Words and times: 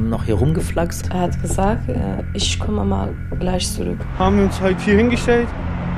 haben 0.00 0.08
noch 0.08 0.24
hier 0.24 0.36
rumgeflaxt. 0.36 1.10
Er 1.12 1.20
hat 1.20 1.42
gesagt, 1.42 1.88
äh, 1.90 2.24
ich 2.32 2.58
komme 2.58 2.84
mal 2.84 3.14
gleich 3.38 3.70
zurück. 3.70 3.98
Haben 4.18 4.38
wir 4.38 4.44
uns 4.44 4.58
halt 4.58 4.80
hier 4.80 4.96
hingestellt, 4.96 5.46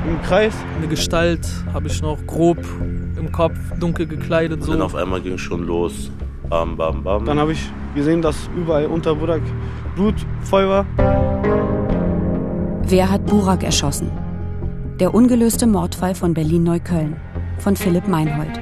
im 0.05 0.21
Kreis. 0.23 0.53
Eine 0.77 0.87
Gestalt 0.87 1.47
habe 1.73 1.87
ich 1.87 2.01
noch 2.01 2.17
grob 2.27 2.57
im 3.17 3.31
Kopf, 3.31 3.57
dunkel 3.79 4.05
gekleidet. 4.05 4.61
So. 4.61 4.71
Und 4.71 4.79
dann 4.79 4.85
auf 4.85 4.95
einmal 4.95 5.21
ging 5.21 5.35
es 5.35 5.41
schon 5.41 5.65
los. 5.65 6.11
Bam, 6.49 6.75
bam, 6.75 7.01
bam. 7.01 7.23
Dann 7.23 7.39
habe 7.39 7.53
ich 7.53 7.71
gesehen, 7.95 8.21
dass 8.21 8.49
überall 8.57 8.87
unter 8.87 9.15
Burak 9.15 9.41
Blut 9.95 10.15
voll 10.41 10.67
war. 10.67 10.85
Wer 12.85 13.09
hat 13.09 13.25
Burak 13.25 13.63
erschossen? 13.63 14.11
Der 14.99 15.15
ungelöste 15.15 15.65
Mordfall 15.65 16.13
von 16.13 16.33
Berlin-Neukölln 16.33 17.15
von 17.59 17.77
Philipp 17.77 18.09
Meinhold. 18.09 18.59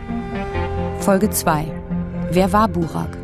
Folge 0.99 1.31
2. 1.31 1.65
Wer 2.31 2.53
war 2.53 2.67
Burak? 2.67 3.17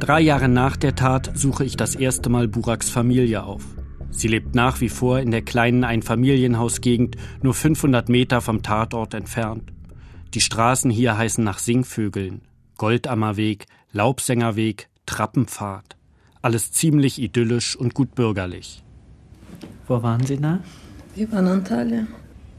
Drei 0.00 0.20
Jahre 0.20 0.48
nach 0.48 0.76
der 0.76 0.94
Tat 0.94 1.32
suche 1.34 1.64
ich 1.64 1.76
das 1.76 1.94
erste 1.94 2.30
Mal 2.30 2.46
Buraks 2.46 2.88
Familie 2.88 3.42
auf. 3.42 3.64
Sie 4.10 4.28
lebt 4.28 4.54
nach 4.54 4.80
wie 4.80 4.88
vor 4.88 5.18
in 5.18 5.30
der 5.30 5.42
kleinen 5.42 5.84
Einfamilienhausgegend, 5.84 7.16
nur 7.42 7.52
500 7.52 8.08
Meter 8.08 8.40
vom 8.40 8.62
Tatort 8.62 9.14
entfernt. 9.14 9.72
Die 10.34 10.40
Straßen 10.40 10.90
hier 10.90 11.18
heißen 11.18 11.42
nach 11.42 11.58
Singvögeln. 11.58 12.42
Goldammerweg, 12.76 13.66
Laubsängerweg, 13.92 14.88
Trappenpfad. 15.04 15.96
Alles 16.42 16.70
ziemlich 16.70 17.20
idyllisch 17.20 17.74
und 17.74 17.92
gut 17.92 18.14
bürgerlich. 18.14 18.84
Wo 19.88 20.02
waren 20.02 20.24
Sie 20.24 20.40
da? 20.40 20.60
Wir 21.16 21.30
waren 21.32 21.48
Antalya. 21.48 22.06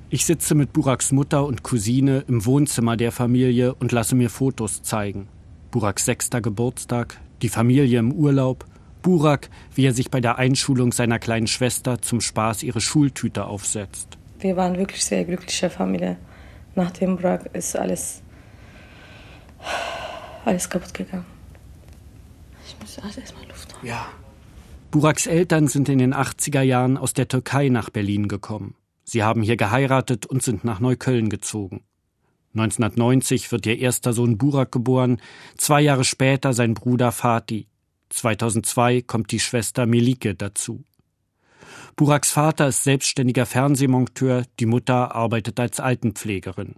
Ich 0.10 0.26
sitze 0.26 0.56
mit 0.56 0.74
Buraks 0.74 1.14
Mutter 1.14 1.46
und 1.46 1.64
Cousine 1.64 2.26
im 2.28 2.46
Wohnzimmer 2.46 2.98
der 2.98 3.12
Familie 3.12 3.76
und 3.76 3.92
lasse 3.92 4.16
mir 4.16 4.30
Fotos 4.30 4.82
zeigen. 4.82 5.30
Buraks 5.72 6.06
sechster 6.06 6.42
Geburtstag, 6.42 7.20
die 7.42 7.50
Familie 7.50 8.00
im 8.00 8.12
Urlaub, 8.12 8.66
Burak, 9.02 9.50
wie 9.76 9.86
er 9.86 9.94
sich 9.94 10.10
bei 10.12 10.20
der 10.20 10.38
Einschulung 10.38 10.92
seiner 10.92 11.20
kleinen 11.20 11.48
Schwester 11.48 12.02
zum 12.02 12.22
Spaß 12.22 12.64
ihre 12.64 12.82
Schultüte 12.82 13.46
aufsetzt. 13.46 14.18
Wir 14.40 14.58
waren 14.58 14.78
wirklich 14.78 15.04
sehr 15.04 15.24
glückliche 15.26 15.70
Familie. 15.70 16.18
Nach 16.76 16.92
dem 16.92 17.18
Burak 17.18 17.50
ist 17.54 17.76
alles, 17.76 18.22
alles 20.46 20.70
kaputt 20.70 20.94
gegangen. 20.94 21.26
Ich 22.66 22.76
muss 22.80 22.98
erstmal 22.98 23.48
Luft 23.48 23.74
holen. 23.76 23.88
Ja. 23.88 24.08
Buraks 24.92 25.28
Eltern 25.28 25.68
sind 25.68 25.88
in 25.88 26.00
den 26.00 26.16
80er 26.16 26.62
Jahren 26.62 26.98
aus 26.98 27.14
der 27.14 27.28
Türkei 27.28 27.70
nach 27.70 27.90
Berlin 27.90 28.28
gekommen. 28.28 28.76
Sie 29.04 29.24
haben 29.24 29.42
hier 29.42 29.58
geheiratet 29.58 30.26
und 30.26 30.42
sind 30.44 30.64
nach 30.64 30.80
Neukölln 30.80 31.30
gezogen. 31.30 31.84
1990 32.54 33.52
wird 33.52 33.66
ihr 33.66 33.78
erster 33.78 34.14
Sohn 34.14 34.38
Burak 34.38 34.72
geboren, 34.72 35.22
zwei 35.58 35.82
Jahre 35.82 36.04
später 36.04 36.54
sein 36.54 36.74
Bruder 36.74 37.12
Fatih. 37.12 37.68
2002 38.10 39.04
kommt 39.04 39.32
die 39.32 39.40
Schwester 39.40 39.86
Melike 39.86 40.34
dazu. 40.34 40.84
Buraks 41.96 42.32
Vater 42.32 42.70
ist 42.70 42.84
selbstständiger 42.84 43.46
Fernsehmonteur, 43.46 44.44
die 44.60 44.66
Mutter 44.66 45.14
arbeitet 45.14 45.60
als 45.60 45.80
Altenpflegerin. 45.80 46.76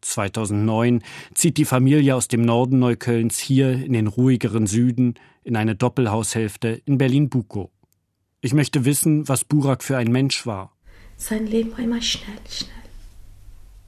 2009 0.00 1.02
zieht 1.34 1.56
die 1.56 1.64
Familie 1.64 2.14
aus 2.14 2.28
dem 2.28 2.42
Norden 2.42 2.78
Neuköllns 2.78 3.38
hier 3.38 3.72
in 3.72 3.92
den 3.92 4.06
ruhigeren 4.06 4.66
Süden 4.66 5.14
in 5.42 5.56
eine 5.56 5.74
Doppelhaushälfte 5.74 6.80
in 6.84 6.98
Berlin-Bukow. 6.98 7.70
Ich 8.40 8.52
möchte 8.52 8.84
wissen, 8.84 9.28
was 9.28 9.44
Burak 9.44 9.82
für 9.82 9.96
ein 9.96 10.12
Mensch 10.12 10.46
war. 10.46 10.76
Sein 11.16 11.46
Leben 11.46 11.72
war 11.72 11.80
immer 11.80 12.02
schnell, 12.02 12.36
schnell. 12.48 12.83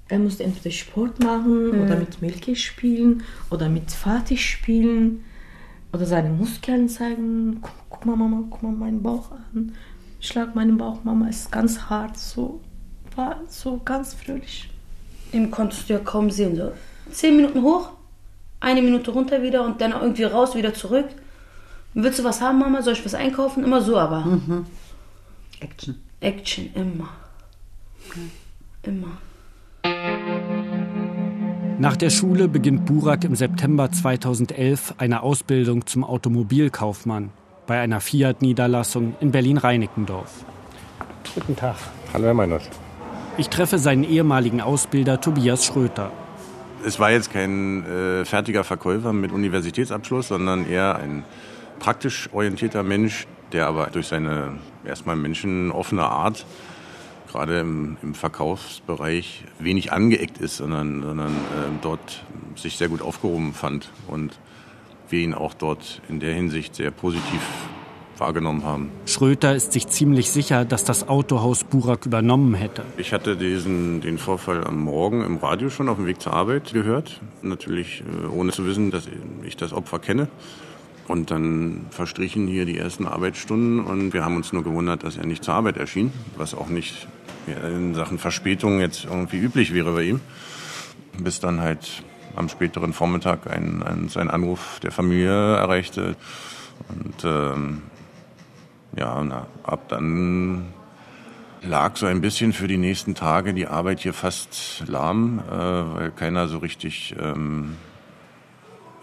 Er 0.08 0.18
musste 0.18 0.44
entweder 0.44 0.70
Sport 0.70 1.22
machen 1.22 1.72
mhm. 1.72 1.82
oder 1.82 1.96
mit 1.96 2.22
Milke 2.22 2.54
spielen 2.54 3.24
oder 3.50 3.68
mit 3.68 3.90
Fatih 3.90 4.36
spielen 4.36 5.24
oder 5.92 6.06
seine 6.06 6.30
Muskeln 6.30 6.88
zeigen. 6.88 7.58
Guck, 7.60 7.72
guck, 7.90 8.06
mal, 8.06 8.16
Mama, 8.16 8.44
guck 8.48 8.62
mal 8.62 8.72
meinen 8.72 9.02
Bauch 9.02 9.32
an. 9.32 9.74
Schlag 10.20 10.54
meinen 10.54 10.76
Bauch, 10.76 11.02
Mama, 11.04 11.28
ist 11.28 11.50
ganz 11.50 11.80
hart. 11.90 12.16
So 12.18 12.60
war 13.16 13.40
so 13.48 13.80
ganz 13.84 14.14
fröhlich. 14.14 14.70
Ihm 15.32 15.50
konntest 15.50 15.88
du 15.88 15.94
ja 15.94 15.98
kaum 15.98 16.30
sehen. 16.30 16.54
So. 16.56 16.72
Zehn 17.10 17.36
Minuten 17.36 17.62
hoch, 17.62 17.90
eine 18.60 18.82
Minute 18.82 19.10
runter 19.10 19.42
wieder 19.42 19.64
und 19.64 19.80
dann 19.80 19.92
irgendwie 19.92 20.24
raus, 20.24 20.54
wieder 20.54 20.72
zurück. 20.72 21.08
Willst 21.94 22.18
du 22.18 22.24
was 22.24 22.40
haben, 22.40 22.58
Mama? 22.58 22.82
Soll 22.82 22.92
ich 22.92 23.04
was 23.04 23.14
einkaufen? 23.14 23.64
Immer 23.64 23.80
so, 23.80 23.98
aber. 23.98 24.20
Mhm. 24.20 24.66
Action. 25.60 26.00
Action, 26.20 26.70
immer. 26.74 27.08
Okay. 28.06 28.30
Immer. 28.82 29.18
Nach 31.78 31.96
der 31.96 32.10
Schule 32.10 32.48
beginnt 32.48 32.86
Burak 32.86 33.24
im 33.24 33.34
September 33.36 33.92
2011 33.92 34.94
eine 34.98 35.22
Ausbildung 35.22 35.86
zum 35.86 36.04
Automobilkaufmann 36.04 37.30
bei 37.66 37.78
einer 37.78 38.00
Fiat-Niederlassung 38.00 39.14
in 39.20 39.30
Berlin-Reinickendorf. 39.30 40.44
Guten 41.34 41.54
Tag. 41.54 41.76
Hallo, 42.12 42.24
Herr 42.24 42.34
Meinert. 42.34 42.62
Ich 43.36 43.50
treffe 43.50 43.78
seinen 43.78 44.04
ehemaligen 44.04 44.62
Ausbilder 44.62 45.20
Tobias 45.20 45.66
Schröter. 45.66 46.10
Es 46.84 46.98
war 46.98 47.10
jetzt 47.10 47.32
kein 47.32 47.84
äh, 47.84 48.24
fertiger 48.24 48.64
Verkäufer 48.64 49.12
mit 49.12 49.30
Universitätsabschluss, 49.30 50.28
sondern 50.28 50.66
eher 50.66 50.96
ein 50.96 51.24
praktisch 51.78 52.30
orientierter 52.32 52.82
Mensch, 52.82 53.26
der 53.52 53.66
aber 53.66 53.88
durch 53.88 54.06
seine 54.06 54.54
erstmal 54.84 55.16
menschenoffene 55.16 56.04
Art 56.04 56.46
gerade 57.26 57.60
im, 57.60 57.96
im, 58.02 58.14
Verkaufsbereich 58.14 59.44
wenig 59.58 59.92
angeeckt 59.92 60.38
ist, 60.38 60.56
sondern, 60.56 61.02
sondern 61.02 61.32
äh, 61.32 61.78
dort 61.82 62.24
sich 62.54 62.76
sehr 62.76 62.88
gut 62.88 63.02
aufgehoben 63.02 63.52
fand 63.52 63.90
und 64.08 64.38
wir 65.08 65.20
ihn 65.20 65.34
auch 65.34 65.54
dort 65.54 66.00
in 66.08 66.20
der 66.20 66.34
Hinsicht 66.34 66.74
sehr 66.74 66.90
positiv 66.90 67.40
wahrgenommen 68.18 68.64
haben. 68.64 68.90
Schröter 69.06 69.54
ist 69.54 69.72
sich 69.72 69.88
ziemlich 69.88 70.30
sicher, 70.30 70.64
dass 70.64 70.84
das 70.84 71.08
Autohaus 71.08 71.64
Burak 71.64 72.06
übernommen 72.06 72.54
hätte. 72.54 72.82
Ich 72.96 73.12
hatte 73.12 73.36
diesen, 73.36 74.00
den 74.00 74.18
Vorfall 74.18 74.64
am 74.64 74.80
Morgen 74.80 75.24
im 75.24 75.36
Radio 75.36 75.70
schon 75.70 75.88
auf 75.88 75.96
dem 75.96 76.06
Weg 76.06 76.20
zur 76.20 76.32
Arbeit 76.32 76.72
gehört. 76.72 77.20
Natürlich 77.42 78.02
äh, 78.02 78.26
ohne 78.26 78.52
zu 78.52 78.66
wissen, 78.66 78.90
dass 78.90 79.08
ich 79.44 79.56
das 79.56 79.72
Opfer 79.72 79.98
kenne. 79.98 80.28
Und 81.08 81.30
dann 81.30 81.86
verstrichen 81.90 82.48
hier 82.48 82.64
die 82.64 82.78
ersten 82.78 83.06
Arbeitsstunden 83.06 83.80
und 83.80 84.12
wir 84.12 84.24
haben 84.24 84.36
uns 84.36 84.52
nur 84.52 84.64
gewundert, 84.64 85.04
dass 85.04 85.16
er 85.16 85.26
nicht 85.26 85.44
zur 85.44 85.54
Arbeit 85.54 85.76
erschien, 85.76 86.12
was 86.36 86.54
auch 86.54 86.68
nicht 86.68 87.06
in 87.46 87.94
Sachen 87.94 88.18
Verspätung 88.18 88.80
jetzt 88.80 89.04
irgendwie 89.04 89.38
üblich 89.38 89.72
wäre 89.72 89.92
bei 89.92 90.02
ihm. 90.02 90.20
Bis 91.18 91.38
dann 91.38 91.60
halt 91.60 92.02
am 92.34 92.48
späteren 92.48 92.92
Vormittag 92.92 93.50
ein, 93.50 93.82
ein, 93.82 94.08
sein 94.08 94.30
Anruf 94.30 94.80
der 94.80 94.92
Familie 94.92 95.56
erreichte. 95.56 96.16
Und 96.88 97.24
ähm, 97.24 97.82
ja, 98.96 99.22
na, 99.22 99.46
ab 99.62 99.88
dann 99.88 100.66
lag 101.62 101.96
so 101.96 102.06
ein 102.06 102.20
bisschen 102.20 102.52
für 102.52 102.68
die 102.68 102.76
nächsten 102.76 103.14
Tage 103.14 103.54
die 103.54 103.66
Arbeit 103.66 104.00
hier 104.00 104.12
fast 104.12 104.84
lahm, 104.86 105.40
äh, 105.50 105.52
weil 105.52 106.10
keiner 106.10 106.48
so 106.48 106.58
richtig, 106.58 107.14
ähm, 107.20 107.76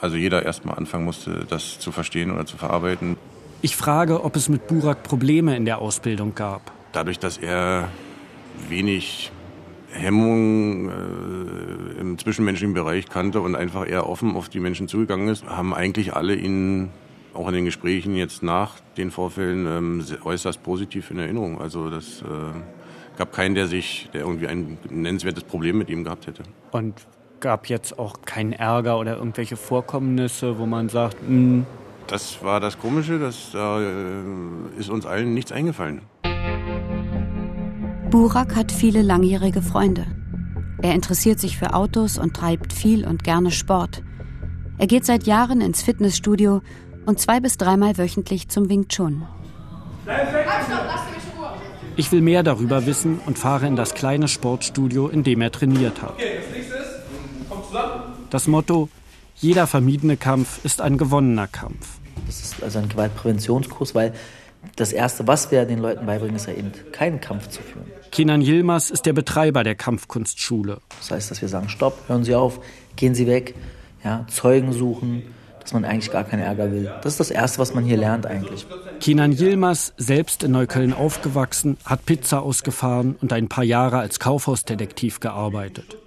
also 0.04 0.18
jeder 0.18 0.44
erstmal 0.44 0.76
anfangen 0.76 1.06
musste, 1.06 1.46
das 1.48 1.80
zu 1.80 1.94
verstehen 1.94 2.30
oder 2.30 2.46
zu 2.46 2.58
verarbeiten. 2.58 3.16
Ich 3.62 3.78
frage, 3.78 4.26
ob 4.26 4.36
es 4.36 4.50
mit 4.50 4.68
Burak 4.68 5.02
Probleme 5.02 5.56
in 5.56 5.64
der 5.64 5.80
Ausbildung 5.80 6.36
gab. 6.36 6.74
Dadurch, 6.92 7.20
dass 7.20 7.38
er 7.38 7.88
wenig 8.68 9.32
Hemmung 9.94 10.90
äh, 10.90 12.02
im 12.02 12.18
zwischenmenschlichen 12.18 12.74
Bereich 12.74 13.08
kannte 13.08 13.40
und 13.40 13.56
einfach 13.56 13.88
eher 13.88 14.10
offen 14.10 14.36
auf 14.36 14.50
die 14.50 14.60
Menschen 14.60 14.90
zugegangen 14.90 15.30
ist, 15.30 15.46
haben 15.46 15.74
eigentlich 15.74 16.14
alle 16.14 16.36
ihn 16.36 16.90
auch 17.34 17.48
in 17.48 17.54
den 17.54 17.66
Gesprächen 17.66 18.16
jetzt 18.16 18.44
nach 18.44 18.82
den 18.98 19.10
Vorfällen 19.10 19.66
ähm, 19.66 20.06
äußerst 20.26 20.62
positiv 20.64 21.12
in 21.12 21.20
Erinnerung. 21.20 21.62
Also 21.62 21.90
das 21.90 22.22
äh, 22.24 22.26
gab 23.18 23.32
keinen, 23.32 23.56
der 23.56 23.68
sich, 23.68 24.10
der 24.14 24.22
irgendwie 24.22 24.48
ein 24.48 24.78
nennenswertes 24.90 25.46
Problem 25.46 25.78
mit 25.78 25.90
ihm 25.90 26.04
gehabt 26.04 26.28
hätte. 26.28 26.44
Und 26.72 27.08
gab 27.44 27.68
jetzt 27.68 28.00
auch 28.00 28.22
keinen 28.26 28.54
Ärger 28.54 28.98
oder 28.98 29.18
irgendwelche 29.18 29.58
Vorkommnisse, 29.58 30.58
wo 30.58 30.66
man 30.66 30.90
sagt, 30.90 31.22
mh. 31.22 31.28
Hm. 31.28 31.66
das 32.08 32.42
war 32.42 32.60
das 32.60 32.80
Komische, 32.80 33.20
das 33.20 33.54
äh, 33.54 34.80
ist 34.80 34.90
uns 34.90 35.06
allen 35.06 35.34
nichts 35.34 35.52
eingefallen. 35.52 36.02
Burak 38.10 38.56
hat 38.56 38.72
viele 38.72 39.02
langjährige 39.02 39.62
Freunde. 39.62 40.06
Er 40.82 40.94
interessiert 40.94 41.40
sich 41.40 41.58
für 41.58 41.74
Autos 41.74 42.18
und 42.18 42.34
treibt 42.34 42.72
viel 42.72 43.06
und 43.06 43.24
gerne 43.24 43.52
Sport. 43.52 44.04
Er 44.78 44.88
geht 44.88 45.06
seit 45.06 45.28
Jahren 45.28 45.62
ins 45.62 45.84
Fitnessstudio 45.84 46.62
und 47.06 47.20
zwei 47.20 47.42
bis 47.42 47.58
dreimal 47.58 47.98
wöchentlich 47.98 48.48
zum 48.48 48.70
Wing 48.70 48.88
Chun. 48.88 49.24
Ich 51.98 52.12
will 52.12 52.22
mehr 52.22 52.44
darüber 52.44 52.86
wissen 52.86 53.20
und 53.26 53.38
fahre 53.38 53.68
in 53.68 53.76
das 53.76 53.94
kleine 53.94 54.28
Sportstudio, 54.28 55.10
in 55.10 55.24
dem 55.24 55.42
er 55.42 55.52
trainiert 55.52 56.02
hat. 56.02 56.16
Das 58.34 58.48
Motto, 58.48 58.90
jeder 59.36 59.68
vermiedene 59.68 60.18
Kampf 60.18 60.66
ist 60.66 60.82
ein 60.82 60.98
gewonnener 60.98 61.46
Kampf. 61.46 62.00
Das 62.26 62.42
ist 62.42 62.64
also 62.64 62.80
ein 62.80 62.90
Gewaltpräventionskurs, 62.90 63.94
weil 63.94 64.12
das 64.76 64.92
Erste, 64.92 65.28
was 65.28 65.52
wir 65.52 65.66
den 65.66 65.78
Leuten 65.78 66.08
beibringen, 66.08 66.36
ist 66.36 66.48
ja 66.48 66.54
eben 66.54 66.72
keinen 66.92 67.22
Kampf 67.22 67.50
zu 67.50 67.62
führen. 67.62 67.86
Kenan 68.10 68.42
Yilmaz 68.42 68.90
ist 68.90 69.06
der 69.06 69.14
Betreiber 69.14 69.64
der 69.64 69.76
Kampfkunstschule. 69.76 70.80
Das 70.98 71.12
heißt, 71.12 71.30
dass 71.30 71.44
wir 71.44 71.48
sagen, 71.48 71.70
stopp, 71.70 71.96
hören 72.08 72.24
Sie 72.24 72.34
auf, 72.34 72.60
gehen 72.96 73.14
Sie 73.14 73.28
weg, 73.28 73.54
ja, 74.04 74.26
Zeugen 74.32 74.74
suchen, 74.74 75.22
dass 75.60 75.74
man 75.74 75.86
eigentlich 75.86 76.12
gar 76.12 76.24
keinen 76.24 76.42
Ärger 76.42 76.72
will. 76.72 76.92
Das 77.04 77.14
ist 77.14 77.20
das 77.20 77.30
Erste, 77.30 77.60
was 77.60 77.76
man 77.76 77.86
hier 77.86 77.98
lernt 77.98 78.26
eigentlich. 78.26 78.66
Kenan 79.00 79.34
Yilmaz, 79.34 79.94
selbst 79.98 80.42
in 80.42 80.54
Neukölln 80.54 80.94
aufgewachsen, 80.94 81.78
hat 81.86 82.08
Pizza 82.08 82.42
ausgefahren 82.42 83.16
und 83.22 83.32
ein 83.32 83.48
paar 83.48 83.64
Jahre 83.64 84.00
als 84.00 84.20
Kaufhausdetektiv 84.20 85.20
gearbeitet. 85.20 85.98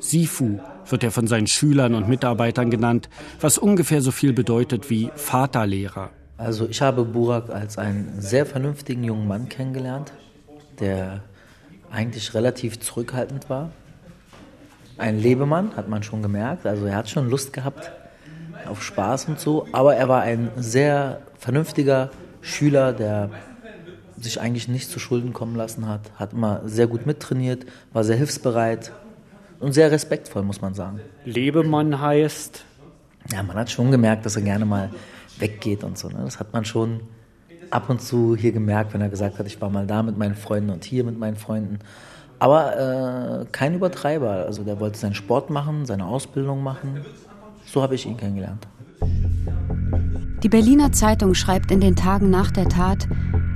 Sifu 0.00 0.58
wird 0.88 1.04
er 1.04 1.10
von 1.10 1.26
seinen 1.26 1.46
Schülern 1.46 1.94
und 1.94 2.08
Mitarbeitern 2.08 2.70
genannt, 2.70 3.08
was 3.40 3.58
ungefähr 3.58 4.02
so 4.02 4.10
viel 4.10 4.32
bedeutet 4.32 4.90
wie 4.90 5.10
Vaterlehrer. 5.14 6.10
Also 6.38 6.68
ich 6.68 6.82
habe 6.82 7.04
Burak 7.04 7.50
als 7.50 7.78
einen 7.78 8.20
sehr 8.20 8.44
vernünftigen 8.44 9.04
jungen 9.04 9.26
Mann 9.26 9.48
kennengelernt, 9.48 10.12
der 10.80 11.22
eigentlich 11.90 12.34
relativ 12.34 12.80
zurückhaltend 12.80 13.48
war. 13.48 13.70
Ein 14.98 15.18
Lebemann, 15.18 15.76
hat 15.76 15.88
man 15.88 16.02
schon 16.02 16.22
gemerkt. 16.22 16.66
Also 16.66 16.86
er 16.86 16.96
hat 16.96 17.08
schon 17.08 17.28
Lust 17.28 17.52
gehabt 17.52 17.90
auf 18.68 18.82
Spaß 18.82 19.26
und 19.26 19.40
so, 19.40 19.66
aber 19.72 19.96
er 19.96 20.08
war 20.08 20.22
ein 20.22 20.50
sehr 20.56 21.22
vernünftiger 21.38 22.10
Schüler, 22.40 22.92
der 22.92 23.30
sich 24.18 24.40
eigentlich 24.40 24.68
nicht 24.68 24.90
zu 24.90 24.98
Schulden 24.98 25.32
kommen 25.32 25.56
lassen 25.56 25.88
hat, 25.88 26.00
hat 26.16 26.32
immer 26.32 26.62
sehr 26.64 26.86
gut 26.86 27.06
mittrainiert, 27.06 27.66
war 27.92 28.02
sehr 28.02 28.16
hilfsbereit 28.16 28.92
und 29.60 29.72
sehr 29.72 29.90
respektvoll, 29.90 30.42
muss 30.42 30.60
man 30.60 30.74
sagen. 30.74 31.00
Lebemann 31.24 32.00
heißt? 32.00 32.64
Ja, 33.32 33.42
man 33.42 33.56
hat 33.56 33.70
schon 33.70 33.90
gemerkt, 33.90 34.26
dass 34.26 34.36
er 34.36 34.42
gerne 34.42 34.64
mal 34.64 34.90
weggeht 35.38 35.84
und 35.84 35.98
so. 35.98 36.08
Ne? 36.08 36.20
Das 36.24 36.38
hat 36.38 36.52
man 36.52 36.64
schon 36.64 37.00
ab 37.70 37.90
und 37.90 38.00
zu 38.00 38.36
hier 38.36 38.52
gemerkt, 38.52 38.94
wenn 38.94 39.00
er 39.00 39.08
gesagt 39.08 39.38
hat, 39.38 39.46
ich 39.46 39.60
war 39.60 39.70
mal 39.70 39.86
da 39.86 40.02
mit 40.02 40.16
meinen 40.16 40.34
Freunden 40.34 40.70
und 40.70 40.84
hier 40.84 41.04
mit 41.04 41.18
meinen 41.18 41.36
Freunden. 41.36 41.78
Aber 42.38 43.42
äh, 43.42 43.46
kein 43.50 43.74
Übertreiber. 43.74 44.44
Also 44.46 44.62
der 44.62 44.78
wollte 44.78 44.98
seinen 44.98 45.14
Sport 45.14 45.50
machen, 45.50 45.86
seine 45.86 46.06
Ausbildung 46.06 46.62
machen. 46.62 47.04
So 47.64 47.82
habe 47.82 47.94
ich 47.94 48.06
ihn 48.06 48.16
kennengelernt. 48.16 48.66
Die 50.42 50.48
Berliner 50.48 50.92
Zeitung 50.92 51.34
schreibt 51.34 51.70
in 51.70 51.80
den 51.80 51.96
Tagen 51.96 52.30
nach 52.30 52.50
der 52.50 52.68
Tat, 52.68 53.08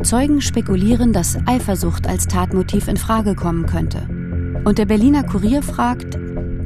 Zeugen 0.02 0.40
spekulieren, 0.40 1.12
dass 1.12 1.36
Eifersucht 1.46 2.06
als 2.06 2.26
Tatmotiv 2.26 2.88
in 2.88 2.96
Frage 2.96 3.34
kommen 3.34 3.66
könnte. 3.66 4.19
Und 4.64 4.76
der 4.76 4.84
Berliner 4.84 5.24
Kurier 5.24 5.62
fragt, 5.62 6.18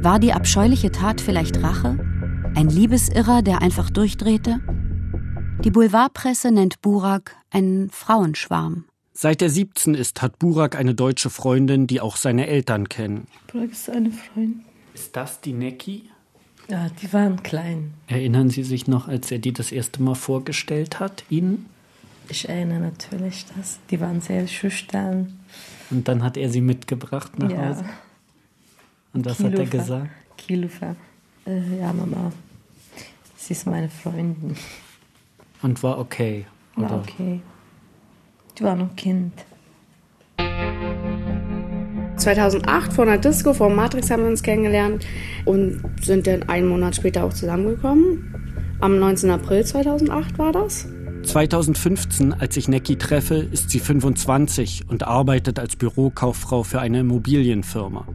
war 0.03 0.19
die 0.19 0.33
abscheuliche 0.33 0.91
Tat 0.91 1.21
vielleicht 1.21 1.63
Rache? 1.63 1.97
Ein 2.53 2.67
Liebesirrer, 2.69 3.41
der 3.41 3.61
einfach 3.61 3.89
durchdrehte? 3.89 4.59
Die 5.63 5.71
Boulevardpresse 5.71 6.51
nennt 6.51 6.81
Burak 6.81 7.37
einen 7.51 7.89
Frauenschwarm. 7.89 8.83
Seit 9.13 9.41
er 9.41 9.49
17 9.49 9.95
ist, 9.95 10.21
hat 10.21 10.39
Burak 10.39 10.75
eine 10.75 10.93
deutsche 10.93 11.29
Freundin, 11.29 11.87
die 11.87 12.01
auch 12.01 12.17
seine 12.17 12.47
Eltern 12.47 12.89
kennen. 12.89 13.27
Burak 13.51 13.71
ist 13.71 13.89
eine 13.89 14.11
Freundin. 14.11 14.65
Ist 14.93 15.15
das 15.15 15.39
die 15.39 15.53
Necki? 15.53 16.09
Ja, 16.69 16.89
die 17.01 17.13
waren 17.13 17.43
klein. 17.43 17.93
Erinnern 18.07 18.49
Sie 18.49 18.63
sich 18.63 18.87
noch, 18.87 19.07
als 19.07 19.31
er 19.31 19.39
die 19.39 19.53
das 19.53 19.71
erste 19.71 20.03
Mal 20.03 20.15
vorgestellt 20.15 20.99
hat, 20.99 21.23
Ihnen? 21.29 21.67
Ich 22.27 22.49
erinnere 22.49 22.79
natürlich 22.79 23.45
das. 23.55 23.79
Die 23.89 24.01
waren 24.01 24.19
sehr 24.19 24.47
schüchtern. 24.47 25.39
Und 25.91 26.07
dann 26.07 26.23
hat 26.23 26.37
er 26.37 26.49
sie 26.49 26.61
mitgebracht 26.61 27.37
nach 27.39 27.51
ja. 27.51 27.69
Hause? 27.69 27.85
Und 29.13 29.25
was 29.25 29.39
hat 29.39 29.53
er 29.53 29.65
gesagt? 29.65 30.09
Kilofer. 30.37 30.95
Äh, 31.45 31.79
ja, 31.79 31.93
Mama, 31.93 32.31
sie 33.37 33.53
ist 33.53 33.65
meine 33.67 33.89
Freundin. 33.89 34.55
Und 35.61 35.81
war 35.83 35.99
okay? 35.99 36.45
Oder? 36.75 36.89
War 36.89 36.99
okay. 36.99 37.41
Die 38.57 38.63
war 38.63 38.75
noch 38.75 38.95
Kind. 38.95 39.33
2008 42.17 42.93
vor 42.93 43.05
einer 43.05 43.17
Disco, 43.17 43.53
vor 43.53 43.69
Matrix 43.69 44.09
haben 44.09 44.23
wir 44.23 44.29
uns 44.29 44.41
kennengelernt 44.41 45.05
und 45.45 45.81
sind 46.01 46.27
dann 46.27 46.43
einen 46.43 46.67
Monat 46.67 46.95
später 46.95 47.23
auch 47.23 47.33
zusammengekommen. 47.33 48.33
Am 48.81 48.99
19. 48.99 49.29
April 49.29 49.65
2008 49.65 50.37
war 50.37 50.51
das. 50.51 50.87
2015, 51.25 52.33
als 52.33 52.55
ich 52.57 52.67
Necki 52.67 52.97
treffe, 52.97 53.35
ist 53.35 53.69
sie 53.69 53.79
25 53.79 54.89
und 54.89 55.03
arbeitet 55.03 55.59
als 55.59 55.75
Bürokauffrau 55.75 56.63
für 56.63 56.79
eine 56.79 57.01
Immobilienfirma. 57.01 58.07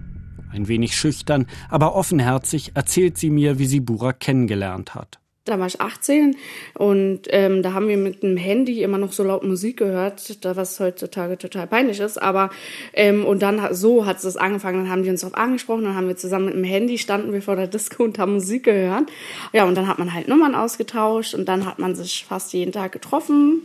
Ein 0.50 0.68
wenig 0.68 0.96
schüchtern, 0.96 1.46
aber 1.68 1.94
offenherzig 1.94 2.72
erzählt 2.74 3.18
sie 3.18 3.30
mir, 3.30 3.58
wie 3.58 3.66
sie 3.66 3.80
Burak 3.80 4.20
kennengelernt 4.20 4.94
hat. 4.94 5.19
Da 5.44 5.58
war 5.58 5.66
ich 5.66 5.80
18 5.80 6.36
und 6.74 7.22
ähm, 7.30 7.62
da 7.62 7.72
haben 7.72 7.88
wir 7.88 7.96
mit 7.96 8.22
dem 8.22 8.36
Handy 8.36 8.82
immer 8.82 8.98
noch 8.98 9.12
so 9.12 9.24
laut 9.24 9.42
Musik 9.42 9.78
gehört, 9.78 10.38
was 10.42 10.78
heutzutage 10.78 11.38
total 11.38 11.66
peinlich 11.66 11.98
ist. 11.98 12.20
Aber 12.20 12.50
ähm, 12.92 13.24
und 13.24 13.40
dann 13.40 13.74
so 13.74 14.04
hat 14.04 14.22
es 14.22 14.36
angefangen, 14.36 14.84
dann 14.84 14.90
haben 14.90 15.02
die 15.02 15.08
uns 15.08 15.22
darauf 15.22 15.36
angesprochen, 15.36 15.84
dann 15.84 15.94
haben 15.94 16.08
wir 16.08 16.16
zusammen 16.16 16.46
mit 16.46 16.54
dem 16.54 16.64
Handy 16.64 16.98
standen 16.98 17.32
wir 17.32 17.40
vor 17.40 17.56
der 17.56 17.68
Disco 17.68 18.04
und 18.04 18.18
haben 18.18 18.34
Musik 18.34 18.64
gehört. 18.64 19.10
Ja, 19.54 19.64
und 19.64 19.76
dann 19.76 19.88
hat 19.88 19.98
man 19.98 20.12
halt 20.12 20.28
Nummern 20.28 20.54
ausgetauscht 20.54 21.34
und 21.34 21.48
dann 21.48 21.64
hat 21.64 21.78
man 21.78 21.94
sich 21.94 22.26
fast 22.28 22.52
jeden 22.52 22.72
Tag 22.72 22.92
getroffen. 22.92 23.62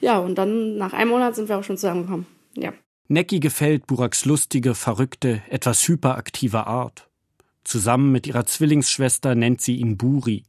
Ja, 0.00 0.18
und 0.18 0.36
dann 0.36 0.78
nach 0.78 0.94
einem 0.94 1.10
Monat 1.10 1.36
sind 1.36 1.48
wir 1.48 1.58
auch 1.58 1.64
schon 1.64 1.76
zusammengekommen. 1.76 2.26
Ja. 2.54 2.72
Necki 3.08 3.40
gefällt 3.40 3.86
Buraks 3.86 4.24
lustige, 4.24 4.74
verrückte, 4.74 5.42
etwas 5.48 5.86
hyperaktive 5.86 6.66
Art. 6.66 7.08
Zusammen 7.64 8.12
mit 8.12 8.26
ihrer 8.26 8.46
Zwillingsschwester 8.46 9.34
nennt 9.34 9.60
sie 9.60 9.76
ihn 9.76 9.96
Buri. 9.96 10.44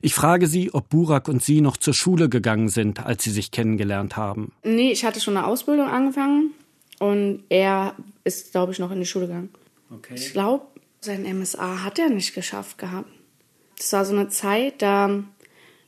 Ich 0.00 0.14
frage 0.14 0.46
sie, 0.46 0.72
ob 0.72 0.88
Burak 0.88 1.28
und 1.28 1.42
sie 1.42 1.60
noch 1.60 1.76
zur 1.76 1.94
Schule 1.94 2.28
gegangen 2.28 2.68
sind, 2.68 3.04
als 3.04 3.24
sie 3.24 3.30
sich 3.30 3.50
kennengelernt 3.50 4.16
haben. 4.16 4.52
Nee, 4.62 4.92
ich 4.92 5.04
hatte 5.04 5.20
schon 5.20 5.36
eine 5.36 5.46
Ausbildung 5.46 5.88
angefangen 5.88 6.52
und 6.98 7.44
er 7.48 7.94
ist, 8.24 8.52
glaube 8.52 8.72
ich, 8.72 8.78
noch 8.78 8.90
in 8.90 9.00
die 9.00 9.06
Schule 9.06 9.26
gegangen. 9.26 9.50
Okay. 9.90 10.14
Ich 10.16 10.32
glaube, 10.32 10.66
sein 11.00 11.22
MSA 11.22 11.84
hat 11.84 11.98
er 11.98 12.10
nicht 12.10 12.34
geschafft 12.34 12.78
gehabt. 12.78 13.08
Das 13.76 13.92
war 13.92 14.04
so 14.04 14.14
eine 14.14 14.28
Zeit, 14.28 14.82
da 14.82 15.22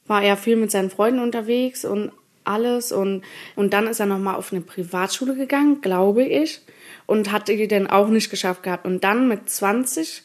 war 0.06 0.22
er 0.22 0.36
viel 0.36 0.56
mit 0.56 0.70
seinen 0.70 0.90
Freunden 0.90 1.20
unterwegs 1.20 1.84
und 1.84 2.12
alles 2.44 2.90
und, 2.90 3.22
und 3.54 3.72
dann 3.72 3.86
ist 3.86 4.00
er 4.00 4.06
nochmal 4.06 4.36
auf 4.36 4.52
eine 4.52 4.60
Privatschule 4.60 5.34
gegangen, 5.34 5.80
glaube 5.80 6.24
ich, 6.24 6.60
und 7.06 7.30
hat 7.30 7.48
die 7.48 7.68
dann 7.68 7.86
auch 7.86 8.08
nicht 8.08 8.30
geschafft 8.30 8.62
gehabt. 8.62 8.86
Und 8.86 9.04
dann 9.04 9.28
mit 9.28 9.48
20 9.48 10.22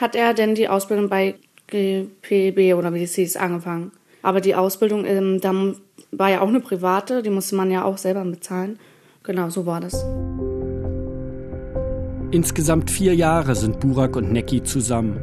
hat 0.00 0.14
er 0.14 0.34
dann 0.34 0.54
die 0.54 0.68
Ausbildung 0.68 1.08
bei 1.08 1.34
GPB 1.68 2.74
oder 2.74 2.92
wie 2.94 3.04
es 3.04 3.14
hieß, 3.14 3.36
angefangen. 3.36 3.92
Aber 4.22 4.40
die 4.40 4.54
Ausbildung, 4.54 5.04
ähm, 5.04 5.40
dann 5.40 5.76
war 6.10 6.30
ja 6.30 6.40
auch 6.40 6.48
eine 6.48 6.60
private, 6.60 7.22
die 7.22 7.30
musste 7.30 7.54
man 7.54 7.70
ja 7.70 7.84
auch 7.84 7.98
selber 7.98 8.24
bezahlen. 8.24 8.78
Genau, 9.22 9.50
so 9.50 9.66
war 9.66 9.80
das. 9.80 10.04
Insgesamt 12.30 12.90
vier 12.90 13.14
Jahre 13.14 13.54
sind 13.54 13.80
Burak 13.80 14.16
und 14.16 14.32
Necki 14.32 14.62
zusammen. 14.62 15.18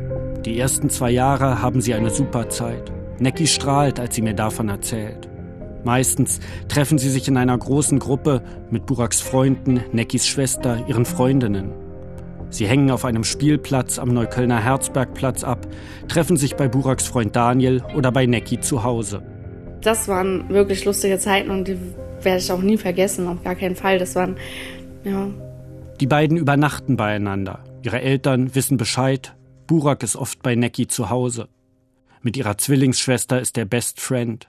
Die 0.45 0.57
ersten 0.59 0.89
zwei 0.89 1.12
Jahre 1.12 1.62
haben 1.62 1.81
sie 1.81 1.94
eine 1.94 2.09
super 2.09 2.50
Zeit. 2.50 2.91
Necki 3.19 3.48
strahlt, 3.48 4.00
als 4.00 4.15
sie 4.15 4.22
mir 4.22 4.34
davon 4.34 4.69
erzählt. 4.69 5.29
Meistens 5.84 6.39
treffen 6.67 6.98
sie 6.98 7.12
sich 7.12 7.27
in 7.27 7.38
einer 7.38 7.55
großen 7.55 8.00
Gruppe 8.00 8.41
mit 8.72 8.88
Buraks 8.88 9.22
Freunden, 9.22 9.81
Neckis 9.91 10.25
Schwester, 10.25 10.84
ihren 10.88 11.05
Freundinnen. 11.05 11.85
Sie 12.49 12.67
hängen 12.67 12.91
auf 12.91 13.05
einem 13.05 13.23
Spielplatz 13.23 13.99
am 13.99 14.13
Neuköllner 14.13 14.61
Herzbergplatz 14.61 15.43
ab, 15.43 15.67
treffen 16.07 16.37
sich 16.37 16.55
bei 16.55 16.67
Buraks 16.67 17.07
Freund 17.07 17.35
Daniel 17.35 17.83
oder 17.95 18.11
bei 18.11 18.25
Necki 18.25 18.59
zu 18.59 18.83
Hause. 18.83 19.23
Das 19.81 20.07
waren 20.07 20.49
wirklich 20.49 20.85
lustige 20.85 21.19
Zeiten 21.19 21.49
und 21.49 21.67
die 21.67 21.77
werde 22.21 22.39
ich 22.39 22.51
auch 22.51 22.61
nie 22.61 22.77
vergessen, 22.77 23.27
auf 23.27 23.43
gar 23.43 23.55
keinen 23.55 23.75
Fall. 23.75 23.99
Das 23.99 24.15
waren, 24.15 24.35
ja. 25.03 25.27
Die 25.99 26.07
beiden 26.07 26.37
übernachten 26.37 26.97
beieinander. 26.97 27.63
Ihre 27.83 28.01
Eltern 28.01 28.55
wissen 28.55 28.77
Bescheid. 28.77 29.35
Burak 29.67 30.03
ist 30.03 30.15
oft 30.15 30.41
bei 30.41 30.55
Necki 30.55 30.87
zu 30.87 31.09
Hause. 31.09 31.47
Mit 32.21 32.37
ihrer 32.37 32.57
Zwillingsschwester 32.57 33.39
ist 33.39 33.57
er 33.57 33.65
Best 33.65 34.01
Friend. 34.01 34.47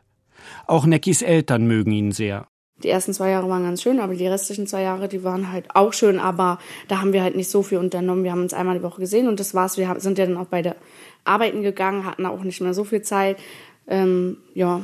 Auch 0.66 0.86
Neckis 0.86 1.22
Eltern 1.22 1.66
mögen 1.66 1.92
ihn 1.92 2.12
sehr. 2.12 2.48
Die 2.82 2.90
ersten 2.90 3.14
zwei 3.14 3.30
Jahre 3.30 3.48
waren 3.48 3.62
ganz 3.62 3.82
schön, 3.82 4.00
aber 4.00 4.14
die 4.14 4.26
restlichen 4.26 4.66
zwei 4.66 4.82
Jahre, 4.82 5.08
die 5.08 5.24
waren 5.24 5.50
halt 5.50 5.74
auch 5.74 5.94
schön, 5.94 6.18
aber 6.18 6.58
da 6.88 7.00
haben 7.00 7.14
wir 7.14 7.22
halt 7.22 7.34
nicht 7.34 7.50
so 7.50 7.62
viel 7.62 7.78
unternommen. 7.78 8.22
Wir 8.22 8.32
haben 8.32 8.42
uns 8.42 8.52
einmal 8.52 8.76
die 8.76 8.82
Woche 8.82 9.00
gesehen 9.00 9.28
und 9.28 9.40
das 9.40 9.54
war's. 9.54 9.78
Wir 9.78 9.94
sind 9.98 10.18
ja 10.18 10.26
dann 10.26 10.36
auch 10.36 10.46
beide 10.46 10.76
arbeiten 11.24 11.62
gegangen, 11.62 12.04
hatten 12.04 12.26
auch 12.26 12.42
nicht 12.42 12.60
mehr 12.60 12.74
so 12.74 12.84
viel 12.84 13.00
Zeit. 13.00 13.38
Ähm, 13.86 14.38
ja. 14.54 14.82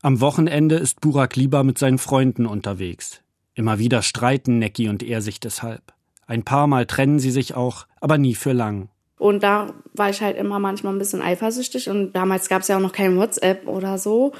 Am 0.00 0.20
Wochenende 0.20 0.76
ist 0.76 1.00
Burak 1.00 1.36
lieber 1.36 1.64
mit 1.64 1.78
seinen 1.78 1.98
Freunden 1.98 2.46
unterwegs. 2.46 3.20
Immer 3.54 3.78
wieder 3.78 4.02
streiten 4.02 4.58
Necki 4.58 4.88
und 4.88 5.02
er 5.02 5.20
sich 5.20 5.38
deshalb. 5.38 5.92
Ein 6.26 6.44
paar 6.44 6.66
Mal 6.66 6.86
trennen 6.86 7.18
sie 7.18 7.30
sich 7.30 7.54
auch, 7.54 7.86
aber 8.00 8.16
nie 8.16 8.34
für 8.34 8.52
lang. 8.52 8.88
Und 9.18 9.42
da 9.42 9.72
war 9.94 10.10
ich 10.10 10.20
halt 10.20 10.36
immer 10.36 10.58
manchmal 10.58 10.92
ein 10.92 10.98
bisschen 10.98 11.22
eifersüchtig 11.22 11.88
und 11.88 12.12
damals 12.12 12.48
gab 12.48 12.62
es 12.62 12.68
ja 12.68 12.76
auch 12.76 12.82
noch 12.82 12.92
kein 12.92 13.16
WhatsApp 13.16 13.66
oder 13.68 13.96
so. 13.96 14.32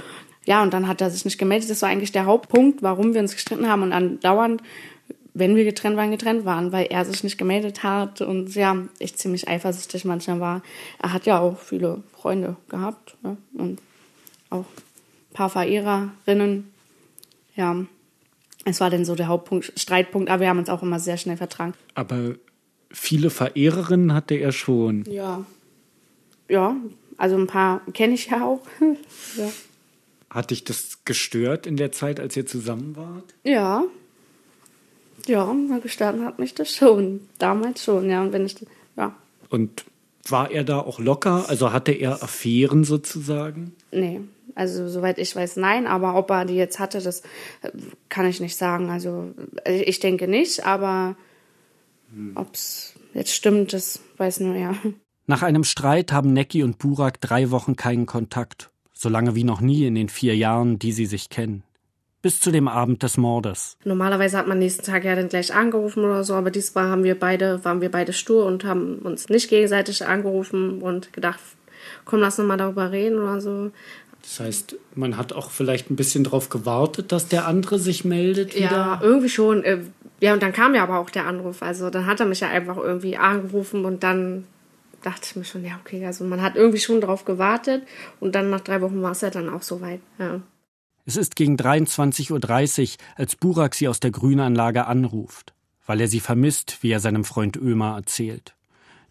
Ja, 0.46 0.62
und 0.62 0.74
dann 0.74 0.88
hat 0.88 1.00
er 1.00 1.10
sich 1.10 1.24
nicht 1.24 1.38
gemeldet. 1.38 1.70
Das 1.70 1.82
war 1.82 1.88
eigentlich 1.88 2.12
der 2.12 2.26
Hauptpunkt, 2.26 2.82
warum 2.82 3.14
wir 3.14 3.20
uns 3.20 3.34
gestritten 3.34 3.68
haben 3.68 3.82
und 3.82 3.92
andauernd, 3.92 4.62
wenn 5.32 5.56
wir 5.56 5.64
getrennt 5.64 5.96
waren, 5.96 6.10
getrennt 6.10 6.44
waren, 6.44 6.70
weil 6.70 6.86
er 6.86 7.04
sich 7.04 7.24
nicht 7.24 7.38
gemeldet 7.38 7.82
hat 7.82 8.20
und 8.20 8.54
ja, 8.54 8.76
ich 9.00 9.16
ziemlich 9.16 9.48
eifersüchtig 9.48 10.04
manchmal 10.04 10.38
war. 10.38 10.62
Er 11.02 11.12
hat 11.12 11.26
ja 11.26 11.40
auch 11.40 11.58
viele 11.58 12.02
Freunde 12.12 12.56
gehabt 12.68 13.16
ne? 13.22 13.36
und 13.54 13.80
auch 14.50 14.60
ein 14.60 15.34
paar 15.34 15.50
Verehrerinnen. 15.50 16.72
Ja, 17.56 17.84
es 18.64 18.80
war 18.80 18.90
dann 18.90 19.04
so 19.04 19.16
der 19.16 19.26
Hauptpunkt, 19.26 19.72
Streitpunkt, 19.76 20.30
aber 20.30 20.40
wir 20.40 20.48
haben 20.48 20.58
uns 20.58 20.70
auch 20.70 20.82
immer 20.82 21.00
sehr 21.00 21.16
schnell 21.16 21.36
vertragen. 21.36 21.74
Aber 21.94 22.34
viele 22.90 23.30
Verehrerinnen 23.30 24.14
hatte 24.14 24.34
er 24.36 24.52
schon. 24.52 25.04
Ja. 25.10 25.44
Ja, 26.48 26.76
Also 27.16 27.36
ein 27.36 27.46
paar 27.46 27.80
kenne 27.92 28.14
ich 28.14 28.26
ja 28.26 28.44
auch. 28.44 28.62
ja. 29.36 29.50
Hat 30.34 30.50
dich 30.50 30.64
das 30.64 31.04
gestört 31.04 31.64
in 31.64 31.76
der 31.76 31.92
Zeit, 31.92 32.18
als 32.18 32.36
ihr 32.36 32.44
zusammen 32.44 32.96
wart? 32.96 33.36
Ja. 33.44 33.84
Ja, 35.26 35.54
gestört 35.80 36.20
hat 36.20 36.40
mich 36.40 36.54
das 36.54 36.74
schon. 36.74 37.20
Damals 37.38 37.84
schon, 37.84 38.10
ja. 38.10 38.20
Und 38.20 38.32
wenn 38.32 38.44
ich, 38.44 38.56
ja. 38.96 39.14
Und 39.48 39.84
war 40.28 40.50
er 40.50 40.64
da 40.64 40.80
auch 40.80 40.98
locker? 40.98 41.48
Also 41.48 41.72
hatte 41.72 41.92
er 41.92 42.20
Affären 42.20 42.82
sozusagen? 42.82 43.76
Nee, 43.92 44.22
also 44.56 44.88
soweit 44.88 45.18
ich 45.18 45.36
weiß, 45.36 45.54
nein. 45.54 45.86
Aber 45.86 46.16
ob 46.16 46.28
er 46.30 46.44
die 46.44 46.56
jetzt 46.56 46.80
hatte, 46.80 47.00
das 47.00 47.20
äh, 47.62 47.70
kann 48.08 48.26
ich 48.26 48.40
nicht 48.40 48.56
sagen. 48.56 48.90
Also 48.90 49.32
äh, 49.64 49.82
ich 49.82 50.00
denke 50.00 50.26
nicht, 50.26 50.66
aber 50.66 51.14
hm. 52.12 52.32
ob 52.34 52.54
es 52.54 52.94
jetzt 53.14 53.32
stimmt, 53.32 53.72
das 53.72 54.00
weiß 54.16 54.40
nur 54.40 54.56
er. 54.56 54.74
Nach 55.26 55.42
einem 55.42 55.62
Streit 55.62 56.10
haben 56.10 56.32
Necki 56.32 56.64
und 56.64 56.78
Burak 56.78 57.20
drei 57.20 57.52
Wochen 57.52 57.76
keinen 57.76 58.06
Kontakt 58.06 58.73
so 58.94 59.08
lange 59.08 59.34
wie 59.34 59.44
noch 59.44 59.60
nie 59.60 59.86
in 59.86 59.94
den 59.94 60.08
vier 60.08 60.36
Jahren, 60.36 60.78
die 60.78 60.92
sie 60.92 61.06
sich 61.06 61.28
kennen. 61.28 61.62
Bis 62.22 62.40
zu 62.40 62.50
dem 62.50 62.68
Abend 62.68 63.02
des 63.02 63.18
Mordes. 63.18 63.76
Normalerweise 63.84 64.38
hat 64.38 64.48
man 64.48 64.58
nächsten 64.58 64.86
Tag 64.86 65.04
ja 65.04 65.14
dann 65.14 65.28
gleich 65.28 65.54
angerufen 65.54 66.04
oder 66.04 66.24
so, 66.24 66.32
aber 66.34 66.50
diesmal 66.50 66.88
haben 66.88 67.04
wir 67.04 67.18
beide, 67.18 67.62
waren 67.66 67.82
wir 67.82 67.90
beide 67.90 68.14
stur 68.14 68.46
und 68.46 68.64
haben 68.64 69.00
uns 69.00 69.28
nicht 69.28 69.50
gegenseitig 69.50 70.06
angerufen 70.06 70.80
und 70.80 71.12
gedacht, 71.12 71.40
komm, 72.06 72.20
lass 72.20 72.38
uns 72.38 72.48
mal 72.48 72.56
darüber 72.56 72.92
reden 72.92 73.18
oder 73.18 73.42
so. 73.42 73.72
Das 74.22 74.40
heißt, 74.40 74.76
man 74.94 75.18
hat 75.18 75.34
auch 75.34 75.50
vielleicht 75.50 75.90
ein 75.90 75.96
bisschen 75.96 76.24
darauf 76.24 76.48
gewartet, 76.48 77.12
dass 77.12 77.28
der 77.28 77.46
andere 77.46 77.78
sich 77.78 78.06
meldet 78.06 78.54
wieder? 78.54 78.70
Ja, 78.70 79.00
irgendwie 79.02 79.28
schon. 79.28 79.62
Äh, 79.62 79.80
ja, 80.20 80.32
und 80.32 80.42
dann 80.42 80.54
kam 80.54 80.74
ja 80.74 80.82
aber 80.82 80.98
auch 80.98 81.10
der 81.10 81.26
Anruf. 81.26 81.62
Also 81.62 81.90
dann 81.90 82.06
hat 82.06 82.20
er 82.20 82.26
mich 82.26 82.40
ja 82.40 82.48
einfach 82.48 82.78
irgendwie 82.78 83.18
angerufen 83.18 83.84
und 83.84 84.02
dann 84.02 84.44
dachte 85.04 85.26
ich 85.28 85.36
mir 85.36 85.44
schon, 85.44 85.64
ja, 85.64 85.78
okay, 85.80 86.04
also 86.06 86.24
man 86.24 86.42
hat 86.42 86.56
irgendwie 86.56 86.78
schon 86.78 87.00
darauf 87.00 87.24
gewartet 87.24 87.86
und 88.20 88.34
dann 88.34 88.50
nach 88.50 88.60
drei 88.60 88.80
Wochen 88.80 89.02
war 89.02 89.12
es 89.12 89.20
ja 89.20 89.30
dann 89.30 89.48
auch 89.48 89.62
soweit. 89.62 90.00
Ja. 90.18 90.40
Es 91.04 91.16
ist 91.16 91.36
gegen 91.36 91.56
23.30 91.56 92.82
Uhr, 92.82 93.04
als 93.16 93.36
Burak 93.36 93.74
sie 93.74 93.88
aus 93.88 94.00
der 94.00 94.10
Grünanlage 94.10 94.86
anruft, 94.86 95.52
weil 95.86 96.00
er 96.00 96.08
sie 96.08 96.20
vermisst, 96.20 96.78
wie 96.80 96.90
er 96.90 97.00
seinem 97.00 97.24
Freund 97.24 97.56
Ömer 97.56 97.94
erzählt. 97.96 98.54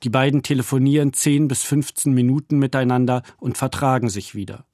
Die 0.02 0.10
beiden 0.10 0.44
telefonieren 0.44 1.14
10 1.14 1.48
bis 1.48 1.64
15 1.64 2.12
Minuten 2.14 2.58
miteinander 2.58 3.22
und 3.38 3.58
vertragen 3.58 4.10
sich 4.10 4.36
wieder. 4.36 4.66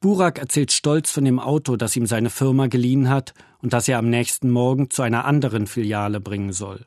Burak 0.00 0.38
erzählt 0.38 0.72
stolz 0.72 1.10
von 1.10 1.24
dem 1.24 1.38
Auto, 1.38 1.76
das 1.76 1.96
ihm 1.96 2.06
seine 2.06 2.28
Firma 2.28 2.66
geliehen 2.66 3.08
hat 3.08 3.32
und 3.62 3.72
das 3.72 3.88
er 3.88 3.98
am 3.98 4.10
nächsten 4.10 4.50
Morgen 4.50 4.90
zu 4.90 5.00
einer 5.00 5.24
anderen 5.24 5.66
Filiale 5.66 6.20
bringen 6.20 6.52
soll. 6.52 6.84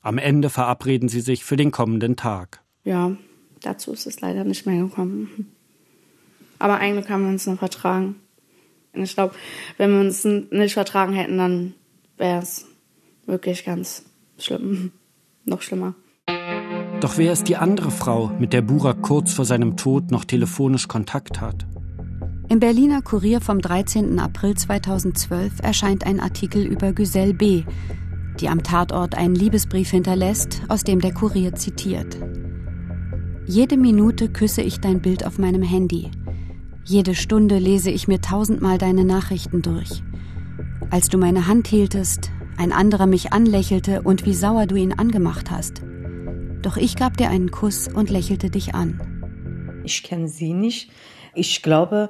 Am 0.00 0.16
Ende 0.16 0.48
verabreden 0.48 1.08
sie 1.08 1.20
sich 1.20 1.44
für 1.44 1.56
den 1.56 1.72
kommenden 1.72 2.16
Tag 2.16 2.63
ja, 2.84 3.16
dazu 3.62 3.92
ist 3.92 4.06
es 4.06 4.20
leider 4.20 4.44
nicht 4.44 4.66
mehr 4.66 4.82
gekommen. 4.82 5.52
Aber 6.58 6.78
eigentlich 6.78 7.08
haben 7.08 7.24
wir 7.24 7.30
uns 7.30 7.46
noch 7.46 7.58
vertragen. 7.58 8.16
Und 8.92 9.02
ich 9.02 9.14
glaube, 9.14 9.34
wenn 9.76 9.92
wir 9.92 10.00
uns 10.00 10.24
nicht 10.24 10.74
vertragen 10.74 11.14
hätten, 11.14 11.38
dann 11.38 11.74
wäre 12.16 12.40
es 12.40 12.66
wirklich 13.26 13.64
ganz 13.64 14.04
schlimm. 14.38 14.92
noch 15.44 15.62
schlimmer. 15.62 15.94
Doch 17.00 17.18
wer 17.18 17.32
ist 17.32 17.48
die 17.48 17.56
andere 17.56 17.90
Frau, 17.90 18.30
mit 18.38 18.52
der 18.52 18.62
Burak 18.62 19.02
kurz 19.02 19.32
vor 19.32 19.44
seinem 19.44 19.76
Tod 19.76 20.10
noch 20.10 20.24
telefonisch 20.24 20.88
Kontakt 20.88 21.40
hat? 21.40 21.66
Im 22.48 22.60
Berliner 22.60 23.02
Kurier 23.02 23.40
vom 23.40 23.60
13. 23.60 24.18
April 24.18 24.54
2012 24.54 25.60
erscheint 25.62 26.06
ein 26.06 26.20
Artikel 26.20 26.64
über 26.64 26.92
Güsel 26.92 27.34
B., 27.34 27.64
die 28.40 28.48
am 28.48 28.62
Tatort 28.62 29.14
einen 29.14 29.34
Liebesbrief 29.34 29.90
hinterlässt, 29.90 30.62
aus 30.68 30.82
dem 30.82 31.00
der 31.00 31.14
Kurier 31.14 31.54
zitiert. 31.54 32.16
Jede 33.46 33.76
Minute 33.76 34.30
küsse 34.30 34.62
ich 34.62 34.80
dein 34.80 35.02
Bild 35.02 35.26
auf 35.26 35.38
meinem 35.38 35.62
Handy. 35.62 36.10
Jede 36.84 37.14
Stunde 37.14 37.58
lese 37.58 37.90
ich 37.90 38.08
mir 38.08 38.22
tausendmal 38.22 38.78
deine 38.78 39.04
Nachrichten 39.04 39.60
durch. 39.60 40.02
Als 40.90 41.08
du 41.08 41.18
meine 41.18 41.46
Hand 41.46 41.68
hieltest, 41.68 42.30
ein 42.56 42.72
anderer 42.72 43.06
mich 43.06 43.34
anlächelte 43.34 44.00
und 44.00 44.24
wie 44.24 44.32
sauer 44.32 44.66
du 44.66 44.76
ihn 44.76 44.94
angemacht 44.94 45.50
hast. 45.50 45.82
Doch 46.62 46.78
ich 46.78 46.96
gab 46.96 47.18
dir 47.18 47.28
einen 47.28 47.50
Kuss 47.50 47.86
und 47.86 48.08
lächelte 48.08 48.48
dich 48.48 48.74
an. 48.74 49.82
Ich 49.84 50.02
kenne 50.02 50.28
sie 50.28 50.54
nicht. 50.54 50.90
Ich 51.34 51.62
glaube, 51.62 52.08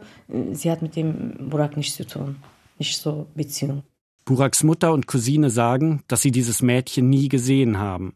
sie 0.53 0.71
hat 0.71 0.83
mit 0.83 0.95
dem 0.95 1.49
Burak 1.51 1.77
nichts 1.77 1.97
zu 1.97 2.07
tun. 2.07 2.37
Nicht 2.79 2.97
so 2.97 3.27
Beziehung. 3.35 3.83
Buraks 4.25 4.63
Mutter 4.63 4.93
und 4.93 5.09
Cousine 5.09 5.51
sagen, 5.51 6.03
dass 6.07 6.23
sie 6.23 6.31
dieses 6.31 6.63
Mädchen 6.63 7.11
nie 7.11 7.29
gesehen 7.29 7.79
haben. 7.79 8.15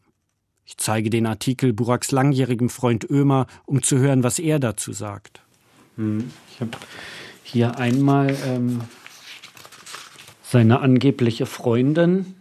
Ich 0.69 0.77
zeige 0.77 1.09
den 1.09 1.25
Artikel 1.25 1.73
Buraks 1.73 2.13
langjährigem 2.13 2.69
Freund 2.69 3.09
Ömer, 3.09 3.47
um 3.65 3.83
zu 3.83 3.97
hören, 3.97 4.23
was 4.23 4.39
er 4.39 4.59
dazu 4.59 4.93
sagt. 4.93 5.41
Hm, 5.97 6.31
ich 6.53 6.61
habe 6.61 6.73
hier 7.43 7.79
einmal 7.79 8.37
ähm, 8.45 8.83
seine 10.43 10.81
angebliche 10.81 11.47
Freundin. 11.47 12.35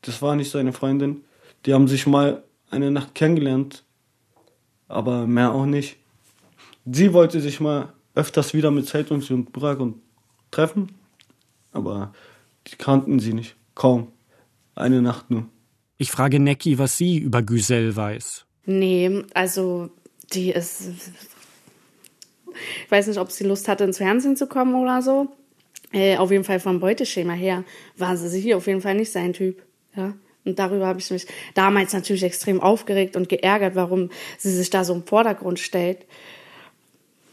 Das 0.00 0.22
war 0.22 0.34
nicht 0.34 0.50
seine 0.50 0.72
Freundin. 0.72 1.24
Die 1.66 1.74
haben 1.74 1.86
sich 1.86 2.06
mal 2.06 2.42
eine 2.70 2.90
Nacht 2.90 3.14
kennengelernt, 3.14 3.84
aber 4.88 5.26
mehr 5.26 5.52
auch 5.52 5.66
nicht. 5.66 5.98
Sie 6.86 7.12
wollte 7.12 7.42
sich 7.42 7.60
mal 7.60 7.92
öfters 8.14 8.54
wieder 8.54 8.70
mit 8.70 8.88
Zeitungs 8.88 9.30
und 9.30 9.52
Burak 9.52 9.80
und 9.80 10.00
treffen, 10.50 10.88
aber 11.72 12.14
die 12.66 12.76
kannten 12.76 13.20
sie 13.20 13.34
nicht. 13.34 13.56
Kaum. 13.74 14.08
Eine 14.74 15.02
Nacht 15.02 15.30
nur. 15.30 15.44
Ich 16.04 16.10
frage 16.10 16.38
Necki, 16.38 16.78
was 16.78 16.98
sie 16.98 17.16
über 17.16 17.40
Güsel 17.40 17.96
weiß. 17.96 18.44
Nee, 18.66 19.22
also 19.32 19.88
die 20.34 20.50
ist. 20.50 20.90
Ich 22.84 22.90
weiß 22.90 23.06
nicht, 23.06 23.18
ob 23.18 23.32
sie 23.32 23.44
Lust 23.44 23.68
hatte, 23.68 23.84
ins 23.84 23.96
Fernsehen 23.96 24.36
zu 24.36 24.46
kommen 24.46 24.74
oder 24.74 25.00
so. 25.00 25.28
Äh, 25.92 26.18
auf 26.18 26.30
jeden 26.30 26.44
Fall 26.44 26.60
vom 26.60 26.78
Beuteschema 26.78 27.32
her 27.32 27.64
war 27.96 28.18
sie 28.18 28.38
hier 28.38 28.58
auf 28.58 28.66
jeden 28.66 28.82
Fall 28.82 28.96
nicht 28.96 29.12
sein 29.12 29.32
Typ. 29.32 29.62
Ja. 29.96 30.12
Und 30.44 30.58
darüber 30.58 30.88
habe 30.88 31.00
ich 31.00 31.10
mich 31.10 31.26
damals 31.54 31.94
natürlich 31.94 32.22
extrem 32.22 32.60
aufgeregt 32.60 33.16
und 33.16 33.30
geärgert, 33.30 33.74
warum 33.74 34.10
sie 34.36 34.54
sich 34.54 34.68
da 34.68 34.84
so 34.84 34.92
im 34.92 35.06
Vordergrund 35.06 35.58
stellt. 35.58 36.04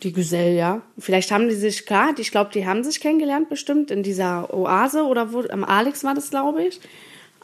Die 0.01 0.13
Güsel, 0.13 0.53
ja. 0.53 0.81
Vielleicht 0.97 1.33
haben 1.33 1.49
die 1.49 1.55
sich, 1.55 1.85
klar, 1.85 2.13
ich 2.17 2.31
glaube, 2.31 2.51
die 2.53 2.65
haben 2.65 2.85
sich 2.85 3.01
kennengelernt 3.01 3.49
bestimmt 3.49 3.91
in 3.91 4.01
dieser 4.01 4.53
Oase 4.53 5.03
oder 5.03 5.33
wo, 5.33 5.41
am 5.49 5.65
Alex 5.65 6.05
war 6.05 6.15
das, 6.15 6.29
glaube 6.29 6.63
ich. 6.63 6.79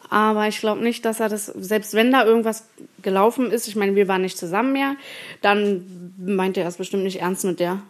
Aber 0.10 0.48
ich 0.48 0.60
glaube 0.60 0.82
nicht, 0.82 1.06
dass 1.06 1.20
er 1.20 1.30
das, 1.30 1.48
selbst 1.48 1.94
wenn 1.94 2.12
da 2.12 2.26
irgendwas 2.26 2.66
gelaufen 3.02 3.52
ist, 3.52 3.68
ich 3.68 3.76
meine, 3.76 3.96
wir 3.96 4.08
waren 4.08 4.22
nicht 4.22 4.38
zusammen 4.38 4.74
mehr, 4.74 4.96
dann 5.42 6.14
meinte 6.18 6.62
er 6.62 6.68
es 6.68 6.78
bestimmt 6.78 7.04
nicht 7.04 7.22
ernst 7.22 7.44
mit 7.44 7.60
der. 7.60 7.82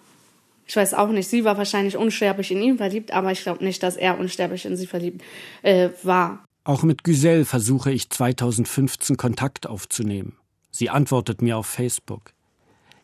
Ich 0.65 0.75
weiß 0.75 0.95
auch 0.95 1.09
nicht, 1.09 1.29
sie 1.29 1.45
war 1.45 1.57
wahrscheinlich 1.57 1.95
unsterblich 1.95 2.51
in 2.51 2.61
ihn 2.61 2.77
verliebt, 2.77 3.11
aber 3.11 3.31
ich 3.31 3.41
glaube 3.41 3.63
nicht, 3.63 3.81
dass 3.83 3.95
er 3.95 4.19
unsterblich 4.19 4.65
in 4.65 4.75
sie 4.75 4.87
verliebt 4.87 5.23
äh, 5.61 5.89
war. 6.03 6.43
Auch 6.65 6.83
mit 6.83 7.05
Güsel 7.05 7.45
versuche 7.45 7.91
ich 7.91 8.09
2015 8.09 9.15
Kontakt 9.15 9.67
aufzunehmen. 9.67 10.35
Sie 10.69 10.89
antwortet 10.89 11.41
mir 11.41 11.57
auf 11.57 11.67
Facebook. 11.67 12.33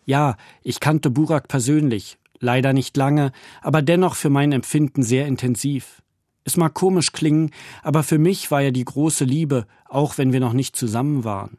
Ja, 0.05 0.35
ich 0.63 0.81
kannte 0.81 1.09
Burak 1.09 1.47
persönlich, 1.47 2.17
leider 2.39 2.73
nicht 2.73 2.97
lange, 2.97 3.31
aber 3.61 3.81
dennoch 3.81 4.15
für 4.15 4.29
mein 4.29 4.51
Empfinden 4.51 5.01
sehr 5.01 5.27
intensiv. 5.27 6.02
Es 6.43 6.57
mag 6.57 6.73
komisch 6.73 7.11
klingen, 7.11 7.51
aber 7.81 8.03
für 8.03 8.17
mich 8.17 8.51
war 8.51 8.61
er 8.61 8.71
die 8.71 8.85
große 8.85 9.25
Liebe, 9.25 9.65
auch 9.87 10.17
wenn 10.17 10.33
wir 10.33 10.39
noch 10.39 10.53
nicht 10.53 10.75
zusammen 10.75 11.23
waren. 11.23 11.57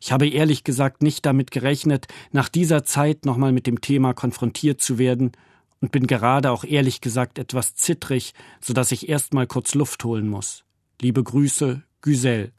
Ich 0.00 0.12
habe 0.12 0.28
ehrlich 0.28 0.64
gesagt 0.64 1.02
nicht 1.02 1.24
damit 1.24 1.50
gerechnet, 1.50 2.06
nach 2.32 2.48
dieser 2.48 2.84
Zeit 2.84 3.24
nochmal 3.24 3.52
mit 3.52 3.66
dem 3.66 3.80
Thema 3.80 4.12
konfrontiert 4.12 4.80
zu 4.80 4.98
werden 4.98 5.32
und 5.80 5.92
bin 5.92 6.06
gerade 6.06 6.50
auch 6.50 6.64
ehrlich 6.64 7.00
gesagt 7.00 7.38
etwas 7.38 7.74
zittrig, 7.74 8.34
so 8.60 8.72
dass 8.72 8.92
ich 8.92 9.08
erst 9.08 9.32
mal 9.34 9.46
kurz 9.46 9.74
Luft 9.74 10.04
holen 10.04 10.28
muss. 10.28 10.64
Liebe 11.00 11.22
Grüße, 11.22 11.82
Güsel. 12.02 12.52